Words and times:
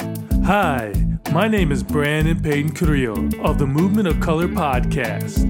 Hi, 0.00 0.92
my 1.32 1.48
name 1.48 1.72
is 1.72 1.82
Brandon 1.82 2.40
Payton 2.40 2.72
Carrillo 2.74 3.28
of 3.42 3.58
the 3.58 3.66
Movement 3.66 4.06
of 4.08 4.20
Color 4.20 4.48
podcast, 4.48 5.44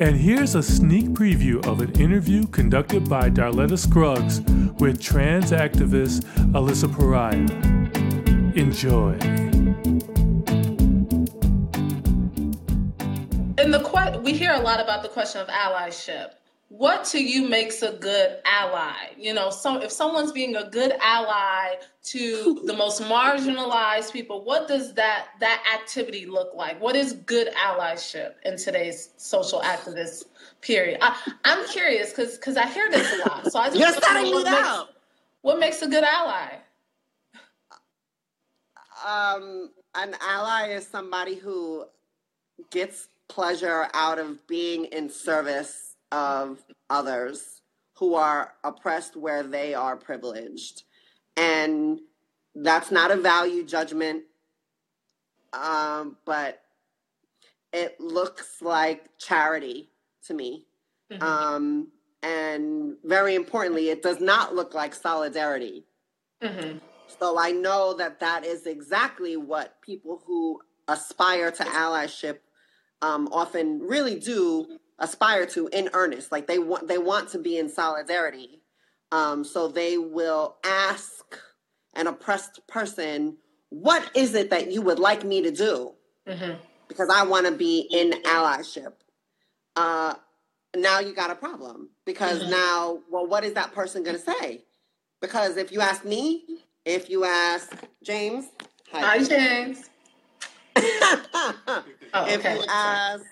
and 0.00 0.16
here's 0.16 0.54
a 0.54 0.62
sneak 0.62 1.06
preview 1.10 1.64
of 1.66 1.80
an 1.80 1.92
interview 2.00 2.46
conducted 2.48 3.08
by 3.08 3.30
Darletta 3.30 3.78
Scruggs 3.78 4.40
with 4.80 5.00
trans 5.00 5.52
activist 5.52 6.24
Alyssa 6.52 6.92
Pariah. 6.92 7.48
Enjoy. 8.56 9.12
In 13.58 13.70
the 13.70 13.80
que- 13.80 14.20
we 14.20 14.32
hear 14.32 14.52
a 14.52 14.60
lot 14.60 14.80
about 14.80 15.02
the 15.02 15.08
question 15.08 15.40
of 15.40 15.48
allyship 15.48 16.32
what 16.82 17.04
to 17.04 17.22
you 17.22 17.48
makes 17.48 17.80
a 17.82 17.92
good 17.92 18.38
ally? 18.44 19.12
You 19.16 19.32
know 19.34 19.50
so 19.50 19.80
if 19.80 19.92
someone's 19.92 20.32
being 20.32 20.56
a 20.56 20.68
good 20.68 20.92
ally 21.00 21.76
to 22.06 22.60
the 22.66 22.72
most 22.72 23.00
marginalized 23.02 24.12
people 24.12 24.44
what 24.44 24.66
does 24.66 24.92
that 24.94 25.28
that 25.38 25.62
activity 25.72 26.26
look 26.26 26.52
like? 26.56 26.80
What 26.80 26.96
is 26.96 27.12
good 27.12 27.54
allyship 27.54 28.32
in 28.44 28.56
today's 28.56 29.10
social 29.16 29.60
activist 29.60 30.24
period? 30.60 30.98
I, 31.00 31.16
am 31.44 31.64
curious 31.68 32.10
because 32.10 32.36
because 32.36 32.56
i 32.56 32.66
hear 32.66 32.90
this 32.90 33.12
a 33.14 33.28
lot. 33.28 33.52
So 33.52 33.60
i 33.60 33.68
just 33.68 33.78
you're 33.78 33.92
setting 33.92 34.32
me 34.32 34.42
up 34.44 34.88
what 35.42 35.60
makes 35.60 35.82
a 35.82 35.88
good 35.88 36.02
ally? 36.02 36.48
Um 39.06 39.70
an 39.94 40.16
ally 40.20 40.72
is 40.72 40.84
somebody 40.84 41.36
who 41.36 41.84
gets 42.72 43.06
pleasure 43.28 43.86
out 43.94 44.18
of 44.18 44.44
being 44.48 44.86
in 44.86 45.08
service 45.08 45.91
of 46.12 46.62
others 46.88 47.62
who 47.98 48.14
are 48.14 48.52
oppressed 48.62 49.16
where 49.16 49.42
they 49.42 49.74
are 49.74 49.96
privileged. 49.96 50.84
And 51.36 52.00
that's 52.54 52.90
not 52.90 53.10
a 53.10 53.16
value 53.16 53.64
judgment, 53.64 54.24
um, 55.52 56.16
but 56.24 56.62
it 57.72 57.98
looks 58.00 58.60
like 58.60 59.06
charity 59.18 59.90
to 60.26 60.34
me. 60.34 60.66
Mm-hmm. 61.10 61.22
Um, 61.22 61.88
and 62.22 62.96
very 63.02 63.34
importantly, 63.34 63.88
it 63.88 64.02
does 64.02 64.20
not 64.20 64.54
look 64.54 64.74
like 64.74 64.94
solidarity. 64.94 65.84
Mm-hmm. 66.42 66.78
So 67.20 67.38
I 67.38 67.52
know 67.52 67.94
that 67.94 68.20
that 68.20 68.44
is 68.44 68.66
exactly 68.66 69.36
what 69.36 69.80
people 69.82 70.22
who 70.26 70.60
aspire 70.88 71.50
to 71.50 71.64
allyship 71.64 72.38
um, 73.00 73.28
often 73.32 73.80
really 73.80 74.18
do 74.18 74.78
aspire 75.02 75.44
to 75.46 75.68
in 75.68 75.90
earnest. 75.92 76.32
Like 76.32 76.46
they 76.46 76.58
want 76.58 76.88
they 76.88 76.96
want 76.96 77.28
to 77.30 77.38
be 77.38 77.58
in 77.58 77.68
solidarity. 77.68 78.62
Um, 79.10 79.44
so 79.44 79.68
they 79.68 79.98
will 79.98 80.56
ask 80.64 81.38
an 81.94 82.06
oppressed 82.06 82.66
person, 82.66 83.36
"What 83.68 84.08
is 84.14 84.34
it 84.34 84.48
that 84.50 84.70
you 84.72 84.80
would 84.80 84.98
like 84.98 85.24
me 85.24 85.42
to 85.42 85.50
do?" 85.50 85.92
Mm-hmm. 86.26 86.54
Because 86.88 87.10
I 87.10 87.24
want 87.24 87.46
to 87.46 87.52
be 87.52 87.80
in 87.90 88.12
allyship. 88.22 88.92
Uh, 89.76 90.14
now 90.76 91.00
you 91.00 91.14
got 91.14 91.30
a 91.30 91.34
problem 91.34 91.90
because 92.06 92.40
mm-hmm. 92.40 92.50
now, 92.50 92.98
well, 93.10 93.26
what 93.26 93.44
is 93.44 93.54
that 93.54 93.72
person 93.72 94.02
going 94.02 94.16
to 94.16 94.22
say? 94.22 94.64
Because 95.20 95.56
if 95.56 95.72
you 95.72 95.80
ask 95.80 96.04
me, 96.04 96.44
if 96.84 97.10
you 97.10 97.24
ask 97.24 97.72
James, 98.02 98.46
hi, 98.90 99.18
hi 99.18 99.24
James. 99.24 99.90
oh, 100.76 101.84
if 102.14 102.44
you 102.44 102.64
ask 102.68 103.24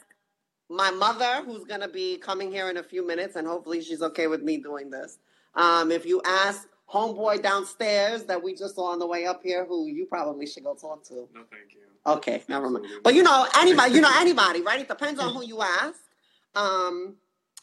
my 0.71 0.91
mother, 0.91 1.43
who's 1.45 1.65
going 1.65 1.81
to 1.81 1.89
be 1.89 2.17
coming 2.17 2.51
here 2.51 2.71
in 2.71 2.77
a 2.77 2.83
few 2.83 3.07
minutes, 3.07 3.37
and 3.37 3.47
hopefully 3.47 3.83
she's 3.83 4.03
okay 4.03 4.29
with 4.29 4.43
me 4.43 4.57
doing 4.57 4.89
this. 4.89 5.19
Um, 5.55 5.91
if 5.91 6.07
you 6.07 6.23
ask 6.25 6.69
homeboy 6.93 7.43
downstairs 7.43 8.25
that 8.25 8.43
we 8.43 8.55
just 8.55 8.77
saw 8.77 8.93
on 8.93 8.99
the 8.99 9.07
way 9.07 9.27
up 9.27 9.43
here, 9.43 9.65
who 9.65 9.87
you 9.89 10.07
probably 10.07 10.47
should 10.47 10.65
go 10.65 10.75
talk 10.75 11.05
to. 11.05 11.15
No, 11.15 11.43
thank 11.51 11.73
you. 11.73 11.81
Okay, 12.07 12.43
never 12.49 12.71
mind. 12.71 12.87
But 13.03 13.15
you 13.15 13.23
know, 13.23 13.47
anybody, 13.57 13.95
you 13.95 14.01
know, 14.01 14.13
anybody, 14.17 14.63
right? 14.63 14.81
It 14.81 14.89
depends 14.89 15.21
on 15.21 15.35
who 15.35 15.45
you 15.45 15.61
ask. 15.61 15.99
Um, 16.55 17.17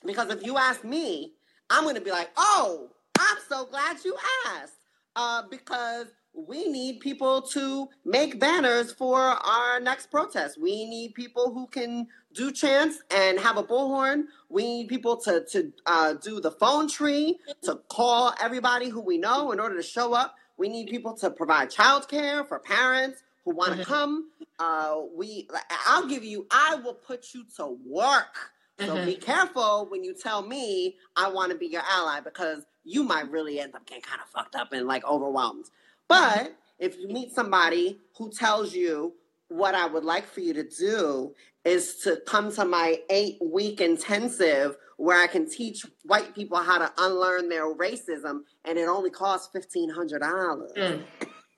because 0.06 0.30
if 0.30 0.46
you 0.46 0.58
ask 0.58 0.84
me, 0.84 1.34
I'm 1.70 1.84
going 1.84 1.96
to 1.96 2.02
be 2.02 2.12
like, 2.12 2.30
oh, 2.38 2.90
I'm 3.18 3.38
so 3.50 3.66
glad 3.66 3.98
you 4.06 4.16
asked. 4.48 4.74
Uh, 5.16 5.44
because 5.50 6.08
we 6.38 6.68
need 6.68 7.00
people 7.00 7.42
to 7.42 7.90
make 8.06 8.40
banners 8.40 8.92
for 8.92 9.20
our 9.20 9.80
next 9.80 10.12
protest. 10.12 10.60
We 10.62 10.86
need 10.86 11.16
people 11.16 11.54
who 11.54 11.68
can 11.68 12.08
do 12.34 12.52
chants 12.52 13.02
and 13.10 13.40
have 13.40 13.58
a 13.58 13.64
bullhorn. 13.64 14.26
We 14.50 14.64
need 14.64 14.88
people 14.88 15.18
to 15.22 15.44
to 15.52 15.74
uh, 15.86 16.14
do 16.14 16.40
the 16.40 16.52
phone 16.52 16.88
tree 16.88 17.40
to 17.64 17.80
call 17.90 18.34
everybody 18.42 18.90
who 18.90 19.02
we 19.02 19.18
know 19.18 19.52
in 19.52 19.60
order 19.60 19.76
to 19.76 19.84
show 19.84 20.14
up. 20.14 20.36
We 20.58 20.70
need 20.70 20.88
people 20.88 21.16
to 21.18 21.32
provide 21.32 21.72
childcare 21.72 22.48
for 22.48 22.60
parents 22.60 23.24
who 23.46 23.56
want 23.56 23.74
to 23.74 23.82
mm-hmm. 23.82 23.92
come. 23.92 24.30
Uh, 24.60 25.02
we, 25.16 25.48
I'll 25.88 26.08
give 26.08 26.24
you. 26.24 26.48
I 26.52 26.76
will 26.76 26.94
put 26.94 27.34
you 27.34 27.46
to 27.58 27.78
work. 27.86 28.52
So 28.80 28.96
mm-hmm. 28.96 29.06
be 29.06 29.16
careful 29.16 29.88
when 29.90 30.04
you 30.04 30.14
tell 30.14 30.44
me 30.44 30.98
I 31.16 31.30
want 31.30 31.52
to 31.52 31.58
be 31.58 31.68
your 31.68 31.82
ally 31.90 32.20
because 32.20 32.64
you 32.84 33.04
might 33.04 33.30
really 33.32 33.60
end 33.60 33.74
up 33.74 33.86
getting 33.88 34.04
kind 34.04 34.22
of 34.22 34.30
fucked 34.30 34.56
up 34.56 34.72
and 34.72 34.88
like 34.88 35.04
overwhelmed. 35.06 35.66
But 36.08 36.56
if 36.80 36.98
you 36.98 37.08
meet 37.08 37.34
somebody 37.34 38.00
who 38.18 38.32
tells 38.32 38.74
you 38.74 39.14
what 39.50 39.76
I 39.76 39.88
would 39.88 40.04
like 40.04 40.26
for 40.26 40.42
you 40.42 40.54
to 40.54 40.64
do 40.64 41.34
is 41.64 41.98
to 42.04 42.22
come 42.26 42.52
to 42.54 42.66
my 42.66 43.00
eight 43.10 43.38
week 43.42 43.82
intensive 43.82 44.78
where 44.98 45.22
I 45.22 45.28
can 45.28 45.50
teach 45.50 45.86
white 46.04 46.34
people 46.34 46.58
how 46.58 46.80
to 46.80 46.92
unlearn 46.98 47.50
their 47.50 47.74
racism 47.74 48.42
and 48.66 48.78
it 48.78 48.88
only 48.88 49.10
costs 49.10 49.50
fifteen 49.52 49.90
hundred 49.90 50.20
dollars. 50.20 50.72
Mm. 50.76 51.04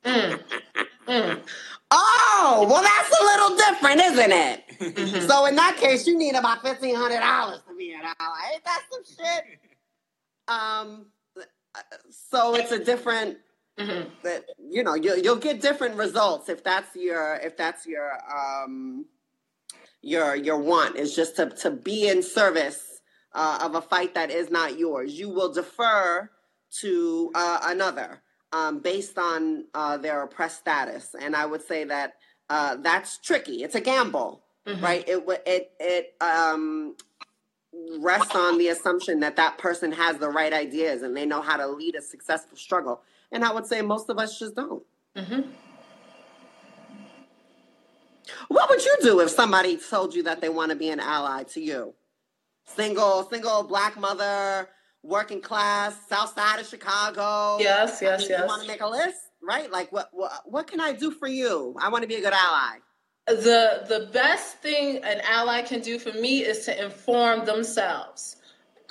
Mm. 0.06 0.40
mm. 1.08 1.42
Oh, 1.92 2.68
well, 2.70 2.84
that's 2.84 3.20
a 3.20 3.24
little 3.24 3.58
different, 3.58 4.02
isn't 4.02 4.31
it? 4.31 4.64
Mm-hmm. 4.80 5.28
So 5.28 5.46
in 5.46 5.56
that 5.56 5.78
case, 5.78 6.06
you 6.06 6.18
need 6.18 6.36
about 6.36 6.62
fifteen 6.62 6.96
hundred 6.96 7.22
dollars 7.22 7.62
to 7.68 7.76
be 7.76 7.94
an 7.94 8.02
ally. 8.02 8.52
Ain't 8.54 8.64
that 8.64 8.81
some 8.92 9.04
shit? 9.04 9.44
Um, 10.48 11.06
so 12.10 12.56
it's 12.56 12.72
a 12.72 12.84
different 12.84 13.38
Mm-hmm. 13.79 14.09
That 14.23 14.45
you 14.69 14.84
know 14.84 14.94
you'll 14.94 15.17
you'll 15.17 15.38
get 15.38 15.62
different 15.62 15.95
results 15.95 16.50
if 16.50 16.63
that's 16.63 16.95
your 16.95 17.35
if 17.41 17.56
that's 17.56 17.88
your 17.88 18.12
um 18.29 19.06
your 20.01 20.35
your 20.35 20.57
want 20.57 20.97
is 20.97 21.16
just 21.16 21.38
to 21.38 21.50
to 21.50 21.72
be 21.72 22.07
in 22.07 22.22
service 22.22 23.01
uh, 23.34 23.59
of 23.62 23.75
a 23.75 23.81
fight 23.81 24.16
that 24.16 24.31
is 24.31 24.50
not 24.50 24.78
yours. 24.78 25.18
You 25.18 25.29
will 25.29 25.51
defer 25.51 26.29
to 26.81 27.31
uh, 27.35 27.59
another 27.63 28.22
um, 28.51 28.79
based 28.79 29.18
on 29.18 29.66
uh, 29.73 29.97
their 29.97 30.23
oppressed 30.23 30.57
status, 30.57 31.16
and 31.19 31.35
I 31.35 31.45
would 31.45 31.66
say 31.66 31.84
that 31.85 32.13
uh, 32.50 32.78
that's 32.78 33.18
tricky. 33.19 33.63
It's 33.63 33.75
a 33.75 33.81
gamble, 33.81 34.44
mm-hmm. 34.68 34.84
right? 34.84 35.07
It 35.07 35.23
it 35.45 35.72
it 35.79 36.13
um, 36.22 36.95
rests 38.00 38.35
on 38.35 38.57
the 38.57 38.69
assumption 38.69 39.19
that 39.19 39.35
that 39.35 39.57
person 39.57 39.91
has 39.91 40.18
the 40.18 40.30
right 40.30 40.53
ideas 40.53 41.02
and 41.02 41.16
they 41.16 41.25
know 41.25 41.41
how 41.41 41.57
to 41.57 41.68
lead 41.68 41.96
a 41.96 42.02
successful 42.02 42.57
struggle. 42.57 43.02
And 43.31 43.44
I 43.44 43.53
would 43.53 43.66
say 43.66 43.81
most 43.81 44.09
of 44.09 44.18
us 44.18 44.40
just 44.40 44.56
don't. 44.56 44.84
Mm-hmm. 45.16 45.41
What 48.47 48.69
would 48.69 48.84
you 48.84 48.96
do 49.02 49.19
if 49.19 49.30
somebody 49.30 49.78
told 49.78 50.16
you 50.16 50.24
that 50.24 50.41
they 50.41 50.50
want 50.50 50.72
to 50.72 50.75
be 50.75 50.90
an 50.90 51.00
ally 51.00 51.44
to 51.44 51.62
you? 51.62 51.94
Single, 52.66 53.28
single 53.30 53.63
black 53.63 54.00
mother, 54.00 54.69
working 55.03 55.41
class, 55.41 55.96
south 56.07 56.34
side 56.34 56.59
of 56.59 56.68
Chicago. 56.68 57.57
Yes, 57.59 58.00
yes, 58.01 58.28
yes. 58.30 58.41
You 58.41 58.47
want 58.47 58.62
to 58.62 58.68
make 58.68 58.81
a 58.81 58.88
list, 58.88 59.18
right? 59.41 59.72
Like, 59.72 59.91
what, 59.91 60.09
what, 60.12 60.31
what 60.46 60.68
can 60.68 60.80
I 60.80 60.94
do 60.94 61.12
for 61.12 61.28
you? 61.28 61.75
I 61.80 61.90
want 61.90 62.03
to 62.03 62.07
be 62.07 62.16
a 62.16 62.22
good 62.22 62.34
ally. 62.34 62.78
The 63.29 63.85
the 63.88 64.09
best 64.12 64.57
thing 64.57 64.97
an 65.03 65.22
ally 65.22 65.62
can 65.62 65.81
do 65.81 66.00
for 66.00 66.12
me 66.13 66.44
is 66.44 66.66
to 66.66 66.84
inform 66.84 67.45
themselves. 67.45 68.38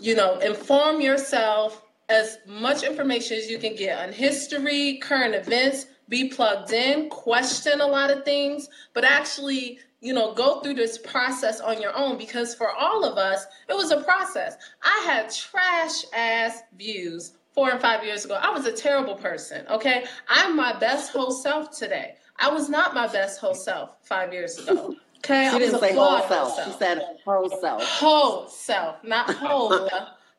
You 0.00 0.15
know, 0.15 0.38
inform 0.38 1.00
yourself 1.00 1.82
as 2.09 2.38
much 2.47 2.84
information 2.84 3.37
as 3.37 3.50
you 3.50 3.59
can 3.59 3.75
get 3.75 3.98
on 3.98 4.12
history, 4.12 4.98
current 5.03 5.34
events, 5.34 5.87
be 6.09 6.28
plugged 6.28 6.72
in, 6.72 7.10
question 7.10 7.80
a 7.80 7.86
lot 7.86 8.10
of 8.10 8.24
things, 8.24 8.68
but 8.95 9.04
actually, 9.04 9.78
you 10.01 10.15
know, 10.15 10.33
go 10.33 10.60
through 10.60 10.74
this 10.74 10.98
process 10.98 11.60
on 11.60 11.83
your 11.83 11.95
own 11.97 12.16
because 12.16 12.54
for 12.54 12.71
all 12.71 13.04
of 13.04 13.18
us, 13.18 13.45
it 13.68 13.77
was 13.77 13.91
a 13.91 14.01
process. 14.03 14.57
I 14.83 15.03
had 15.04 15.34
trash 15.34 16.04
ass 16.15 16.63
views 16.78 17.33
four 17.53 17.71
and 17.71 17.80
five 17.80 18.04
years 18.04 18.24
ago. 18.24 18.39
I 18.41 18.51
was 18.51 18.66
a 18.66 18.72
terrible 18.72 19.16
person, 19.16 19.66
okay? 19.68 20.04
I'm 20.28 20.57
my 20.57 20.78
best 20.78 21.13
whole 21.13 21.33
self 21.33 21.77
today. 21.77 22.15
I 22.39 22.51
was 22.51 22.69
not 22.69 22.95
my 22.95 23.07
best 23.07 23.41
whole 23.41 23.55
self 23.55 23.97
five 24.03 24.33
years 24.33 24.59
ago. 24.59 24.95
Okay, 25.19 25.49
she 25.51 25.57
I 25.57 25.59
didn't 25.59 25.81
say 25.81 25.95
whole 25.95 26.21
self. 26.29 26.55
self. 26.55 26.67
She 26.67 26.79
said 26.79 27.03
whole 27.25 27.51
self. 27.61 27.83
Whole 27.83 28.49
self, 28.49 29.03
not 29.03 29.35
whole. 29.35 29.89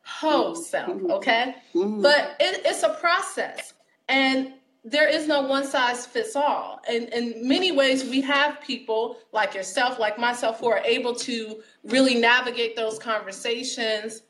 whole 0.02 0.54
self, 0.54 0.88
mm-hmm. 0.88 1.10
okay? 1.10 1.56
Mm-hmm. 1.74 2.02
But 2.02 2.36
it, 2.40 2.62
it's 2.64 2.82
a 2.82 2.94
process. 2.94 3.74
And 4.08 4.54
there 4.84 5.08
is 5.08 5.28
no 5.28 5.42
one 5.42 5.64
size 5.64 6.06
fits 6.06 6.34
all. 6.34 6.80
And 6.88 7.08
in 7.10 7.46
many 7.46 7.70
ways, 7.70 8.04
we 8.04 8.20
have 8.22 8.60
people 8.60 9.18
like 9.32 9.54
yourself, 9.54 9.98
like 9.98 10.18
myself, 10.18 10.60
who 10.60 10.68
are 10.68 10.80
able 10.84 11.14
to 11.16 11.62
really 11.84 12.14
navigate 12.14 12.76
those 12.76 12.98
conversations 12.98 14.22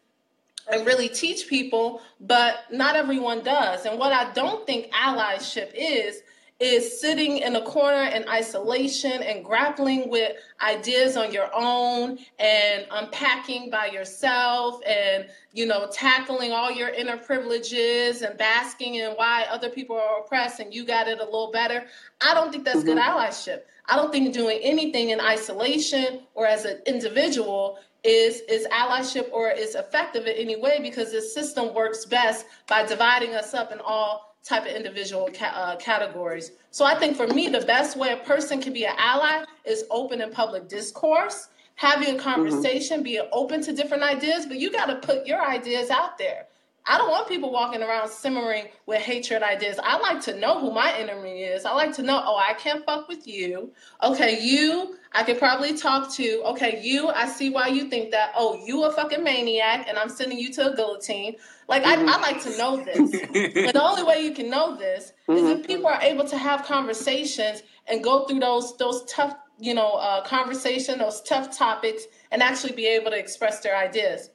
and 0.70 0.84
really 0.86 1.08
teach 1.08 1.48
people, 1.48 2.02
but 2.20 2.64
not 2.70 2.96
everyone 2.96 3.42
does. 3.42 3.86
And 3.86 3.98
what 3.98 4.12
I 4.12 4.32
don't 4.32 4.66
think 4.66 4.92
allyship 4.92 5.70
is, 5.74 6.22
is 6.60 7.00
sitting 7.00 7.38
in 7.38 7.56
a 7.56 7.62
corner 7.62 8.02
in 8.02 8.28
isolation 8.28 9.22
and 9.22 9.42
grappling 9.42 10.10
with 10.10 10.36
ideas 10.60 11.16
on 11.16 11.32
your 11.32 11.48
own 11.54 12.18
and 12.38 12.86
unpacking 12.90 13.70
by 13.70 13.86
yourself 13.86 14.78
and 14.86 15.26
you 15.54 15.64
know 15.64 15.88
tackling 15.90 16.52
all 16.52 16.70
your 16.70 16.90
inner 16.90 17.16
privileges 17.16 18.20
and 18.20 18.36
basking 18.36 18.96
in 18.96 19.12
why 19.12 19.46
other 19.50 19.70
people 19.70 19.96
are 19.96 20.20
oppressed 20.20 20.60
and 20.60 20.74
you 20.74 20.84
got 20.84 21.08
it 21.08 21.18
a 21.18 21.24
little 21.24 21.50
better 21.50 21.86
i 22.20 22.34
don't 22.34 22.52
think 22.52 22.64
that's 22.64 22.78
mm-hmm. 22.78 22.88
good 22.88 22.98
allyship 22.98 23.62
i 23.86 23.96
don't 23.96 24.12
think 24.12 24.32
doing 24.34 24.58
anything 24.62 25.10
in 25.10 25.20
isolation 25.20 26.20
or 26.34 26.46
as 26.46 26.66
an 26.66 26.78
individual 26.86 27.78
is 28.04 28.42
is 28.48 28.66
allyship 28.68 29.30
or 29.32 29.50
is 29.50 29.74
effective 29.74 30.26
in 30.26 30.34
any 30.36 30.56
way 30.56 30.78
because 30.82 31.10
the 31.12 31.20
system 31.22 31.74
works 31.74 32.04
best 32.04 32.44
by 32.66 32.84
dividing 32.84 33.34
us 33.34 33.54
up 33.54 33.72
in 33.72 33.78
all 33.80 34.29
type 34.44 34.62
of 34.62 34.72
individual 34.72 35.28
ca- 35.32 35.52
uh, 35.54 35.76
categories. 35.76 36.52
So 36.70 36.84
I 36.84 36.94
think 36.94 37.16
for 37.16 37.26
me, 37.26 37.48
the 37.48 37.60
best 37.60 37.96
way 37.96 38.12
a 38.12 38.16
person 38.16 38.60
can 38.60 38.72
be 38.72 38.84
an 38.84 38.94
ally 38.98 39.44
is 39.64 39.84
open 39.90 40.20
in 40.20 40.30
public 40.30 40.68
discourse, 40.68 41.48
having 41.74 42.08
a 42.08 42.12
mm-hmm. 42.12 42.20
conversation, 42.20 42.98
mm-hmm. 42.98 43.04
being 43.04 43.28
open 43.32 43.62
to 43.62 43.72
different 43.72 44.02
ideas, 44.02 44.46
but 44.46 44.58
you 44.58 44.70
got 44.70 44.86
to 44.86 44.96
put 44.96 45.26
your 45.26 45.44
ideas 45.44 45.90
out 45.90 46.16
there. 46.18 46.46
I 46.86 46.98
don't 46.98 47.10
want 47.10 47.28
people 47.28 47.52
walking 47.52 47.82
around 47.82 48.08
simmering 48.08 48.66
with 48.86 49.00
hatred 49.00 49.42
ideas. 49.42 49.78
I 49.82 49.98
like 49.98 50.20
to 50.22 50.38
know 50.38 50.58
who 50.58 50.72
my 50.72 50.92
enemy 50.92 51.42
is. 51.42 51.64
I 51.64 51.72
like 51.74 51.94
to 51.96 52.02
know, 52.02 52.20
oh, 52.24 52.36
I 52.36 52.54
can't 52.54 52.84
fuck 52.84 53.06
with 53.06 53.26
you. 53.26 53.72
Okay, 54.02 54.40
you, 54.40 54.96
I 55.12 55.22
could 55.22 55.38
probably 55.38 55.76
talk 55.76 56.12
to. 56.14 56.42
Okay, 56.46 56.80
you, 56.82 57.08
I 57.08 57.28
see 57.28 57.50
why 57.50 57.68
you 57.68 57.88
think 57.88 58.12
that. 58.12 58.32
Oh, 58.34 58.62
you 58.64 58.84
a 58.84 58.92
fucking 58.92 59.22
maniac, 59.22 59.86
and 59.88 59.98
I'm 59.98 60.08
sending 60.08 60.38
you 60.38 60.52
to 60.54 60.72
a 60.72 60.76
guillotine. 60.76 61.36
Like 61.68 61.84
mm-hmm. 61.84 62.08
I, 62.08 62.14
I, 62.14 62.20
like 62.20 62.42
to 62.42 62.56
know 62.56 62.82
this. 62.82 62.96
and 62.98 63.74
the 63.74 63.82
only 63.82 64.02
way 64.02 64.22
you 64.22 64.32
can 64.32 64.48
know 64.48 64.76
this 64.76 65.12
mm-hmm. 65.28 65.46
is 65.46 65.58
if 65.60 65.66
people 65.66 65.86
are 65.86 66.00
able 66.00 66.24
to 66.24 66.38
have 66.38 66.64
conversations 66.64 67.62
and 67.86 68.02
go 68.02 68.26
through 68.26 68.40
those 68.40 68.76
those 68.78 69.04
tough, 69.04 69.34
you 69.58 69.74
know, 69.74 69.92
uh, 69.92 70.24
conversation, 70.24 70.98
those 70.98 71.20
tough 71.22 71.56
topics, 71.56 72.04
and 72.30 72.42
actually 72.42 72.72
be 72.72 72.86
able 72.86 73.10
to 73.10 73.18
express 73.18 73.60
their 73.60 73.76
ideas. 73.76 74.30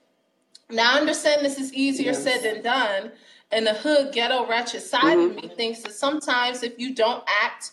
Now, 0.69 0.95
I 0.95 0.99
understand 0.99 1.45
this 1.45 1.59
is 1.59 1.73
easier 1.73 2.11
yes. 2.11 2.23
said 2.23 2.43
than 2.43 2.63
done. 2.63 3.11
And 3.51 3.67
the 3.67 3.73
hood, 3.73 4.11
ghetto, 4.11 4.47
ratchet 4.47 4.81
side 4.81 5.17
mm-hmm. 5.17 5.37
of 5.37 5.43
me 5.43 5.55
thinks 5.55 5.81
that 5.81 5.93
sometimes 5.93 6.63
if 6.63 6.79
you 6.79 6.95
don't 6.95 7.23
act 7.43 7.71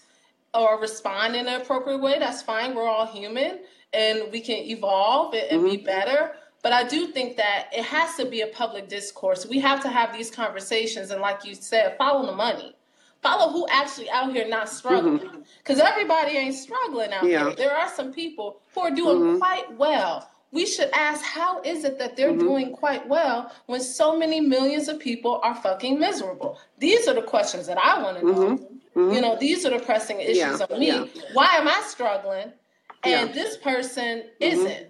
or 0.55 0.79
respond 0.79 1.35
in 1.35 1.47
an 1.47 1.61
appropriate 1.61 1.99
way, 1.99 2.19
that's 2.19 2.43
fine. 2.43 2.75
We're 2.75 2.87
all 2.87 3.07
human 3.07 3.61
and 3.95 4.31
we 4.31 4.41
can 4.41 4.59
evolve 4.59 5.35
and, 5.35 5.63
mm-hmm. 5.63 5.71
be 5.71 5.77
better. 5.79 6.33
But 6.63 6.73
I 6.73 6.85
do 6.85 7.09
think 7.09 7.37
that 7.39 7.69
it 7.73 7.85
has 7.85 8.15
to 8.17 8.27
be 8.27 8.43
a 8.43 8.47
public 8.49 8.89
discourse. 8.89 9.47
We 9.47 9.59
have 9.61 9.83
to 9.83 9.89
have 9.89 10.13
these 10.13 10.31
conversations. 10.31 11.11
And 11.11 11.21
like 11.21 11.45
you 11.45 11.55
said, 11.55 11.97
follow 11.99 12.25
the 12.27 12.37
money. 12.37 12.77
Follow 13.23 13.51
who 13.53 13.67
actually 13.71 14.11
out 14.11 14.33
here 14.33 14.47
not 14.47 14.69
struggling. 14.69 15.45
Because 15.59 15.79
mm-hmm. 15.79 15.87
everybody 15.87 16.37
ain't 16.37 16.55
struggling 16.55 17.13
out 17.13 17.25
yeah. 17.25 17.45
there. 17.45 17.55
There 17.55 17.77
are 17.77 17.89
some 17.89 18.13
people 18.13 18.61
who 18.75 18.83
are 18.83 18.91
doing 18.91 19.19
mm-hmm. 19.19 19.39
quite 19.39 19.77
well 19.77 20.29
we 20.53 20.67
should 20.67 20.91
ask 20.93 21.25
how 21.25 21.63
is 21.63 21.85
it 21.85 21.99
that 21.99 22.17
they're 22.17 22.31
mm-hmm. 22.31 22.41
doing 22.41 22.73
quite 22.73 23.09
well 23.09 23.51
when 23.67 23.81
so 23.81 24.17
many 24.17 24.41
millions 24.41 24.87
of 24.87 25.01
people 25.01 25.41
are 25.43 25.55
fucking 25.55 25.99
miserable 25.99 26.59
these 26.79 27.09
are 27.09 27.15
the 27.15 27.23
questions 27.23 27.67
that 27.67 27.79
i 27.79 28.01
want 28.01 28.19
to 28.19 28.25
know 28.25 28.33
mm-hmm. 28.33 29.01
Mm-hmm. 29.01 29.15
you 29.15 29.21
know 29.21 29.37
these 29.41 29.67
are 29.67 29.71
the 29.71 29.85
pressing 29.85 30.21
issues 30.21 30.37
yeah. 30.37 30.67
on 30.71 30.79
me 30.79 30.87
yeah. 30.89 31.05
why 31.33 31.49
am 31.57 31.67
i 31.67 31.83
struggling 31.87 32.53
and 33.05 33.29
yeah. 33.29 33.35
this 33.35 33.57
person 33.57 34.19
mm-hmm. 34.19 34.29
isn't 34.41 34.87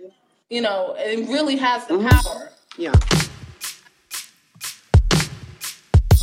you 0.51 0.61
know 0.61 0.95
and 0.99 1.29
really 1.29 1.57
has 1.57 1.87
the 1.87 1.95
mm-hmm. 1.95 2.09
power 2.09 2.51
yeah 2.77 2.93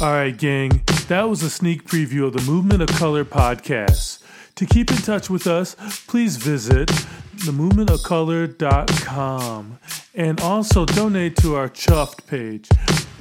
all 0.01 0.13
right 0.13 0.37
gang 0.37 0.83
that 1.07 1.23
was 1.23 1.41
a 1.41 1.49
sneak 1.49 1.87
preview 1.87 2.25
of 2.25 2.33
the 2.33 2.41
movement 2.51 2.81
of 2.81 2.89
color 2.89 3.25
podcast 3.25 4.18
to 4.59 4.65
keep 4.65 4.91
in 4.91 4.97
touch 4.97 5.29
with 5.29 5.47
us 5.47 5.73
please 6.05 6.35
visit 6.35 6.89
themovementofcolor.com 7.37 9.79
and 10.13 10.41
also 10.41 10.85
donate 10.85 11.37
to 11.37 11.55
our 11.55 11.69
Chuffed 11.69 12.27
page. 12.27 12.67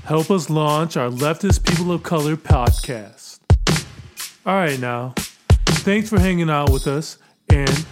Help 0.02 0.32
us 0.32 0.50
launch 0.50 0.96
our 0.96 1.08
Leftist 1.08 1.64
People 1.64 1.93
of 1.93 2.02
Color 2.02 2.37
podcast. 2.37 3.38
All 4.44 4.56
right, 4.56 4.81
now, 4.81 5.14
thanks 5.67 6.08
for 6.08 6.19
hanging 6.19 6.50
out 6.50 6.70
with 6.70 6.88
us, 6.88 7.19
and 7.49 7.87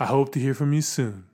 I 0.00 0.06
hope 0.06 0.32
to 0.32 0.40
hear 0.40 0.54
from 0.54 0.72
you 0.72 0.82
soon. 0.82 1.27